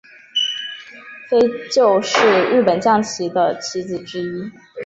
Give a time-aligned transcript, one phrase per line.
[1.29, 1.37] 飞
[1.69, 4.51] 鹫是日本将棋的棋子之一。